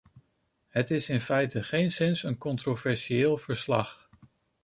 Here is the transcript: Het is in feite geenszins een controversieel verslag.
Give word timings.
Het 0.67 0.91
is 0.91 1.09
in 1.09 1.21
feite 1.21 1.63
geenszins 1.63 2.23
een 2.23 2.37
controversieel 2.37 3.37
verslag. 3.37 4.09